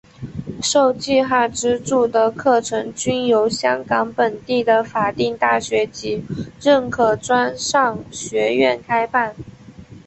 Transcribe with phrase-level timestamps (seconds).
[0.63, 6.25] 受计划资助的课程均由香港本地的法定大学及
[6.59, 9.35] 认可专上学院开办。